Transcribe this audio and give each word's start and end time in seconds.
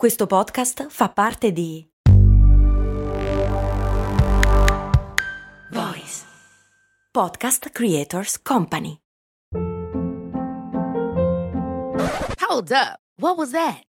Questo 0.00 0.26
podcast 0.26 0.86
fa 0.88 1.10
parte 1.10 1.52
di 1.52 1.86
Voice 5.70 6.24
Podcast 7.10 7.68
Creators 7.68 8.40
Company. 8.40 8.96
Hold 12.48 12.70
up. 12.70 12.96
What 13.18 13.36
was 13.36 13.50
that? 13.50 13.89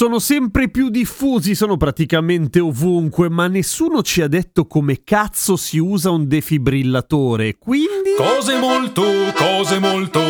Sono 0.00 0.18
sempre 0.18 0.70
più 0.70 0.88
diffusi, 0.88 1.54
sono 1.54 1.76
praticamente 1.76 2.58
ovunque, 2.58 3.28
ma 3.28 3.48
nessuno 3.48 4.00
ci 4.00 4.22
ha 4.22 4.28
detto 4.28 4.64
come 4.66 5.02
cazzo 5.04 5.58
si 5.58 5.76
usa 5.76 6.08
un 6.08 6.26
defibrillatore, 6.26 7.58
quindi... 7.58 8.14
Cose 8.16 8.58
molto, 8.58 9.02
cose 9.34 9.78
molto 9.78 10.20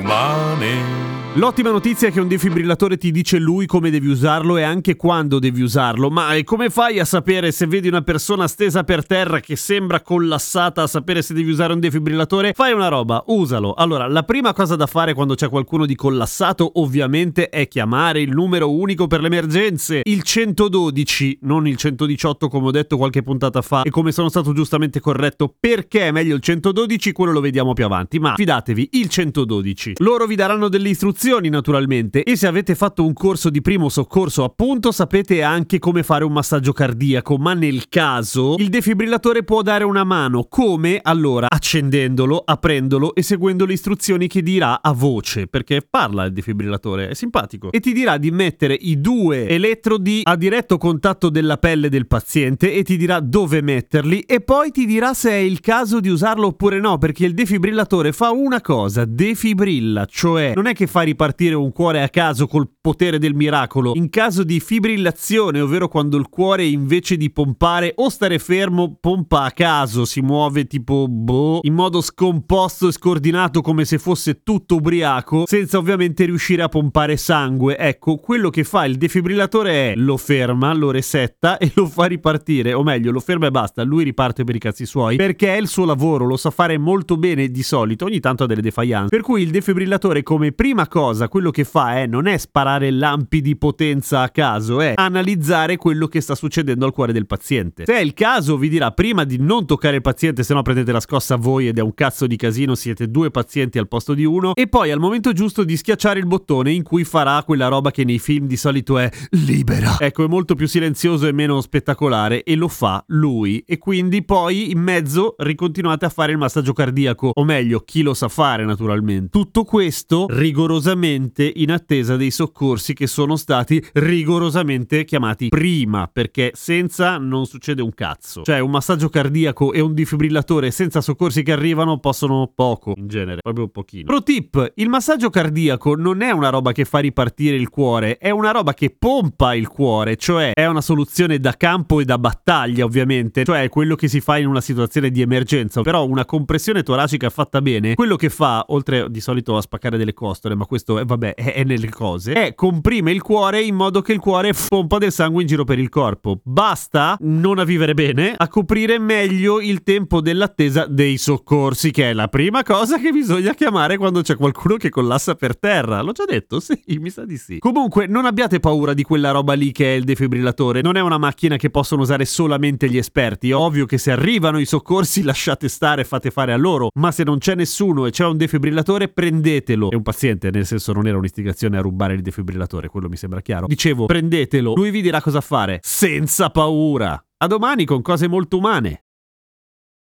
umane. 0.00 1.07
L'ottima 1.34 1.70
notizia 1.70 2.08
è 2.08 2.10
che 2.10 2.20
un 2.20 2.26
defibrillatore 2.26 2.96
ti 2.96 3.12
dice 3.12 3.38
lui 3.38 3.66
come 3.66 3.90
devi 3.90 4.08
usarlo 4.08 4.56
e 4.56 4.62
anche 4.62 4.96
quando 4.96 5.38
devi 5.38 5.60
usarlo, 5.60 6.08
ma 6.10 6.34
e 6.34 6.42
come 6.42 6.70
fai 6.70 6.98
a 6.98 7.04
sapere 7.04 7.52
se 7.52 7.66
vedi 7.66 7.86
una 7.86 8.00
persona 8.00 8.48
stesa 8.48 8.82
per 8.82 9.06
terra 9.06 9.38
che 9.38 9.54
sembra 9.54 10.00
collassata 10.00 10.82
a 10.82 10.86
sapere 10.86 11.20
se 11.20 11.34
devi 11.34 11.50
usare 11.50 11.74
un 11.74 11.80
defibrillatore? 11.80 12.54
Fai 12.54 12.72
una 12.72 12.88
roba, 12.88 13.22
usalo. 13.26 13.74
Allora, 13.74 14.08
la 14.08 14.22
prima 14.24 14.52
cosa 14.54 14.74
da 14.74 14.86
fare 14.86 15.12
quando 15.12 15.34
c'è 15.34 15.48
qualcuno 15.48 15.84
di 15.84 15.94
collassato 15.94 16.72
ovviamente 16.80 17.50
è 17.50 17.68
chiamare 17.68 18.22
il 18.22 18.30
numero 18.30 18.72
unico 18.72 19.06
per 19.06 19.20
le 19.20 19.26
emergenze, 19.26 20.00
il 20.04 20.22
112, 20.22 21.40
non 21.42 21.68
il 21.68 21.76
118 21.76 22.48
come 22.48 22.68
ho 22.68 22.72
detto 22.72 22.96
qualche 22.96 23.22
puntata 23.22 23.60
fa 23.62 23.82
e 23.82 23.90
come 23.90 24.12
sono 24.12 24.30
stato 24.30 24.54
giustamente 24.54 24.98
corretto 24.98 25.54
perché 25.60 26.08
è 26.08 26.10
meglio 26.10 26.34
il 26.34 26.40
112, 26.40 27.12
quello 27.12 27.32
lo 27.32 27.40
vediamo 27.40 27.74
più 27.74 27.84
avanti, 27.84 28.18
ma 28.18 28.34
fidatevi, 28.34 28.88
il 28.92 29.08
112. 29.08 29.92
Loro 29.98 30.26
vi 30.26 30.34
daranno 30.34 30.68
delle 30.68 30.88
istruzioni 30.88 31.16
naturalmente. 31.50 32.22
E 32.22 32.36
se 32.36 32.46
avete 32.46 32.74
fatto 32.74 33.04
un 33.04 33.12
corso 33.12 33.50
di 33.50 33.60
primo 33.60 33.88
soccorso 33.88 34.44
appunto 34.44 34.92
sapete 34.92 35.42
anche 35.42 35.78
come 35.78 36.02
fare 36.02 36.24
un 36.24 36.32
massaggio 36.32 36.72
cardiaco, 36.72 37.36
ma 37.36 37.54
nel 37.54 37.88
caso 37.88 38.54
il 38.58 38.68
defibrillatore 38.68 39.42
può 39.42 39.62
dare 39.62 39.84
una 39.84 40.04
mano, 40.04 40.44
come? 40.48 41.00
Allora, 41.02 41.48
accendendolo, 41.50 42.42
aprendolo 42.44 43.14
e 43.14 43.22
seguendo 43.22 43.66
le 43.66 43.72
istruzioni 43.72 44.28
che 44.28 44.42
dirà 44.42 44.80
a 44.80 44.92
voce, 44.92 45.48
perché 45.48 45.84
parla 45.88 46.24
il 46.24 46.32
defibrillatore, 46.32 47.08
è 47.08 47.14
simpatico, 47.14 47.72
e 47.72 47.80
ti 47.80 47.92
dirà 47.92 48.16
di 48.16 48.30
mettere 48.30 48.74
i 48.74 49.00
due 49.00 49.48
elettrodi 49.48 50.20
a 50.22 50.36
diretto 50.36 50.78
contatto 50.78 51.30
della 51.30 51.56
pelle 51.56 51.88
del 51.88 52.06
paziente 52.06 52.72
e 52.72 52.82
ti 52.84 52.96
dirà 52.96 53.20
dove 53.20 53.60
metterli. 53.60 54.20
E 54.20 54.40
poi 54.40 54.70
ti 54.70 54.86
dirà 54.86 55.14
se 55.14 55.30
è 55.30 55.34
il 55.34 55.60
caso 55.60 56.00
di 56.00 56.08
usarlo 56.08 56.48
oppure 56.48 56.78
no, 56.78 56.98
perché 56.98 57.26
il 57.26 57.34
defibrillatore 57.34 58.12
fa 58.12 58.30
una 58.30 58.60
cosa, 58.60 59.04
defibrilla, 59.04 60.06
cioè 60.06 60.52
non 60.54 60.66
è 60.66 60.74
che 60.74 60.86
fa 60.86 61.06
ripartire 61.08 61.54
un 61.54 61.72
cuore 61.72 62.02
a 62.02 62.08
caso 62.08 62.46
col 62.46 62.68
potere 62.80 63.18
del 63.18 63.34
miracolo. 63.34 63.92
In 63.94 64.08
caso 64.10 64.44
di 64.44 64.60
fibrillazione, 64.60 65.60
ovvero 65.60 65.88
quando 65.88 66.16
il 66.16 66.28
cuore 66.28 66.64
invece 66.64 67.16
di 67.16 67.30
pompare 67.30 67.92
o 67.96 68.08
stare 68.08 68.38
fermo, 68.38 68.96
pompa 69.00 69.42
a 69.42 69.50
caso, 69.50 70.04
si 70.04 70.20
muove 70.20 70.66
tipo 70.66 71.06
boh, 71.08 71.60
in 71.62 71.74
modo 71.74 72.00
scomposto 72.00 72.88
e 72.88 72.92
scordinato 72.92 73.60
come 73.60 73.84
se 73.84 73.98
fosse 73.98 74.42
tutto 74.42 74.76
ubriaco, 74.76 75.44
senza 75.46 75.78
ovviamente 75.78 76.24
riuscire 76.24 76.62
a 76.62 76.68
pompare 76.68 77.16
sangue. 77.16 77.76
Ecco, 77.76 78.16
quello 78.16 78.50
che 78.50 78.64
fa 78.64 78.84
il 78.84 78.96
defibrillatore 78.96 79.92
è 79.92 79.96
lo 79.96 80.16
ferma, 80.16 80.72
lo 80.74 80.90
resetta 80.90 81.58
e 81.58 81.72
lo 81.74 81.86
fa 81.86 82.04
ripartire, 82.04 82.72
o 82.74 82.82
meglio, 82.82 83.10
lo 83.10 83.20
ferma 83.20 83.46
e 83.46 83.50
basta, 83.50 83.82
lui 83.82 84.04
riparte 84.04 84.44
per 84.44 84.54
i 84.54 84.58
cazzi 84.58 84.86
suoi, 84.86 85.16
perché 85.16 85.54
è 85.54 85.58
il 85.58 85.68
suo 85.68 85.84
lavoro, 85.84 86.26
lo 86.26 86.36
sa 86.36 86.50
fare 86.50 86.78
molto 86.78 87.16
bene 87.16 87.48
di 87.48 87.62
solito, 87.62 88.04
ogni 88.04 88.20
tanto 88.20 88.44
ha 88.44 88.46
delle 88.46 88.62
defiance. 88.62 89.08
Per 89.08 89.22
cui 89.22 89.42
il 89.42 89.50
defibrillatore 89.50 90.22
come 90.22 90.52
prima 90.52 90.86
cosa 90.86 90.97
quello 91.28 91.52
che 91.52 91.62
fa 91.62 91.94
è 92.00 92.06
non 92.06 92.26
è 92.26 92.36
sparare 92.36 92.90
lampi 92.90 93.40
di 93.40 93.56
potenza 93.56 94.22
a 94.22 94.30
caso, 94.30 94.80
è 94.80 94.94
analizzare 94.96 95.76
quello 95.76 96.08
che 96.08 96.20
sta 96.20 96.34
succedendo 96.34 96.84
al 96.84 96.92
cuore 96.92 97.12
del 97.12 97.26
paziente. 97.26 97.84
Se 97.86 97.94
è 97.94 98.00
il 98.00 98.14
caso 98.14 98.56
vi 98.56 98.68
dirà 98.68 98.90
prima 98.90 99.22
di 99.22 99.36
non 99.38 99.64
toccare 99.64 99.96
il 99.96 100.02
paziente, 100.02 100.42
se 100.42 100.54
no 100.54 100.62
prendete 100.62 100.90
la 100.90 100.98
scossa 100.98 101.36
voi 101.36 101.68
ed 101.68 101.78
è 101.78 101.82
un 101.82 101.94
cazzo 101.94 102.26
di 102.26 102.34
casino, 102.34 102.74
siete 102.74 103.08
due 103.08 103.30
pazienti 103.30 103.78
al 103.78 103.86
posto 103.86 104.12
di 104.12 104.24
uno, 104.24 104.56
e 104.56 104.66
poi 104.66 104.90
al 104.90 104.98
momento 104.98 105.32
giusto 105.32 105.62
di 105.62 105.76
schiacciare 105.76 106.18
il 106.18 106.26
bottone 106.26 106.72
in 106.72 106.82
cui 106.82 107.04
farà 107.04 107.44
quella 107.44 107.68
roba 107.68 107.92
che 107.92 108.02
nei 108.02 108.18
film 108.18 108.48
di 108.48 108.56
solito 108.56 108.98
è 108.98 109.08
libera. 109.30 109.98
Ecco, 110.00 110.24
è 110.24 110.26
molto 110.26 110.56
più 110.56 110.66
silenzioso 110.66 111.28
e 111.28 111.32
meno 111.32 111.60
spettacolare 111.60 112.42
e 112.42 112.56
lo 112.56 112.66
fa 112.66 113.04
lui 113.08 113.62
e 113.64 113.78
quindi 113.78 114.24
poi 114.24 114.72
in 114.72 114.80
mezzo 114.80 115.36
ricontinuate 115.38 116.06
a 116.06 116.08
fare 116.08 116.32
il 116.32 116.38
massaggio 116.38 116.72
cardiaco, 116.72 117.30
o 117.32 117.44
meglio, 117.44 117.82
chi 117.84 118.02
lo 118.02 118.14
sa 118.14 118.26
fare 118.26 118.64
naturalmente. 118.64 119.28
Tutto 119.30 119.62
questo 119.62 120.26
rigorosamente 120.28 120.86
in 120.96 121.72
attesa 121.72 122.16
dei 122.16 122.30
soccorsi 122.30 122.94
che 122.94 123.06
sono 123.06 123.36
stati 123.36 123.84
rigorosamente 123.94 125.04
chiamati 125.04 125.48
prima, 125.48 126.08
perché 126.12 126.52
senza 126.54 127.18
non 127.18 127.46
succede 127.46 127.82
un 127.82 127.92
cazzo. 127.92 128.42
Cioè 128.42 128.58
un 128.60 128.70
massaggio 128.70 129.08
cardiaco 129.08 129.72
e 129.72 129.80
un 129.80 129.94
defibrillatore 129.94 130.70
senza 130.70 131.00
soccorsi 131.00 131.42
che 131.42 131.52
arrivano 131.52 131.98
possono 131.98 132.50
poco, 132.54 132.92
in 132.96 133.08
genere, 133.08 133.40
proprio 133.42 133.68
pochino. 133.68 134.06
Pro 134.06 134.22
tip, 134.22 134.72
il 134.76 134.88
massaggio 134.88 135.30
cardiaco 135.30 135.94
non 135.94 136.22
è 136.22 136.30
una 136.30 136.48
roba 136.48 136.72
che 136.72 136.84
fa 136.84 136.98
ripartire 136.98 137.56
il 137.56 137.68
cuore, 137.68 138.18
è 138.18 138.30
una 138.30 138.50
roba 138.50 138.74
che 138.74 138.94
pompa 138.96 139.54
il 139.54 139.68
cuore, 139.68 140.16
cioè 140.16 140.52
è 140.52 140.66
una 140.66 140.80
soluzione 140.80 141.38
da 141.38 141.56
campo 141.56 142.00
e 142.00 142.04
da 142.04 142.18
battaglia 142.18 142.84
ovviamente, 142.84 143.44
cioè 143.44 143.68
quello 143.68 143.94
che 143.94 144.08
si 144.08 144.20
fa 144.20 144.38
in 144.38 144.46
una 144.46 144.60
situazione 144.60 145.10
di 145.10 145.20
emergenza, 145.20 145.82
però 145.82 146.06
una 146.06 146.24
compressione 146.24 146.82
toracica 146.82 147.30
fatta 147.30 147.60
bene, 147.60 147.94
quello 147.94 148.16
che 148.16 148.28
fa, 148.28 148.64
oltre 148.68 149.10
di 149.10 149.20
solito 149.20 149.56
a 149.56 149.60
spaccare 149.60 149.96
delle 149.96 150.14
costole, 150.14 150.54
ma 150.54 150.64
questo 150.64 150.77
è, 150.84 151.04
vabbè, 151.04 151.34
è, 151.34 151.54
è 151.54 151.64
nelle 151.64 151.88
cose, 151.88 152.32
è 152.32 152.54
comprime 152.54 153.10
il 153.10 153.22
cuore 153.22 153.62
in 153.62 153.74
modo 153.74 154.00
che 154.00 154.12
il 154.12 154.18
cuore 154.18 154.52
pompa 154.68 154.98
del 154.98 155.12
sangue 155.12 155.42
in 155.42 155.48
giro 155.48 155.64
per 155.64 155.78
il 155.78 155.88
corpo. 155.88 156.40
Basta 156.42 157.16
non 157.20 157.58
a 157.58 157.64
vivere 157.64 157.94
bene, 157.94 158.34
a 158.36 158.48
coprire 158.48 158.98
meglio 158.98 159.60
il 159.60 159.82
tempo 159.82 160.20
dell'attesa 160.20 160.86
dei 160.86 161.16
soccorsi, 161.16 161.90
che 161.90 162.10
è 162.10 162.12
la 162.12 162.28
prima 162.28 162.62
cosa 162.62 162.98
che 162.98 163.10
bisogna 163.10 163.54
chiamare 163.54 163.96
quando 163.96 164.22
c'è 164.22 164.36
qualcuno 164.36 164.76
che 164.76 164.90
collassa 164.90 165.34
per 165.34 165.58
terra. 165.58 166.00
L'ho 166.00 166.12
già 166.12 166.24
detto? 166.24 166.60
Sì, 166.60 166.80
mi 167.00 167.10
sa 167.10 167.24
di 167.24 167.36
sì. 167.36 167.58
Comunque, 167.58 168.06
non 168.06 168.26
abbiate 168.26 168.60
paura 168.60 168.94
di 168.94 169.02
quella 169.02 169.30
roba 169.30 169.54
lì 169.54 169.72
che 169.72 169.94
è 169.94 169.96
il 169.96 170.04
defibrillatore. 170.04 170.80
Non 170.80 170.96
è 170.96 171.00
una 171.00 171.18
macchina 171.18 171.56
che 171.56 171.70
possono 171.70 172.02
usare 172.02 172.24
solamente 172.24 172.88
gli 172.88 172.96
esperti. 172.96 173.52
Ovvio 173.52 173.86
che 173.86 173.98
se 173.98 174.10
arrivano 174.10 174.58
i 174.58 174.64
soccorsi 174.64 175.22
lasciate 175.24 175.68
stare, 175.68 176.04
fate 176.04 176.30
fare 176.30 176.52
a 176.52 176.56
loro. 176.56 176.90
Ma 176.94 177.12
se 177.12 177.24
non 177.24 177.38
c'è 177.38 177.54
nessuno 177.54 178.06
e 178.06 178.10
c'è 178.10 178.24
un 178.24 178.36
defibrillatore, 178.36 179.08
prendetelo. 179.08 179.90
È 179.90 179.94
un 179.94 180.02
paziente, 180.02 180.50
nel 180.50 180.66
senso 180.68 180.92
non 180.92 181.06
era 181.06 181.16
un'istigazione 181.18 181.78
a 181.78 181.80
rubare 181.80 182.14
il 182.14 182.22
defibrillatore, 182.22 182.88
quello 182.88 183.08
mi 183.08 183.16
sembra 183.16 183.40
chiaro. 183.40 183.66
Dicevo, 183.66 184.06
prendetelo, 184.06 184.74
lui 184.74 184.90
vi 184.90 185.02
dirà 185.02 185.20
cosa 185.20 185.40
fare, 185.40 185.80
senza 185.82 186.50
paura. 186.50 187.20
A 187.38 187.46
domani 187.46 187.84
con 187.84 188.02
cose 188.02 188.28
molto 188.28 188.58
umane. 188.58 189.04